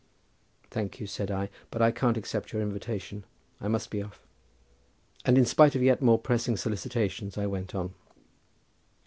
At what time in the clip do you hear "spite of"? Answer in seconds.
5.45-5.83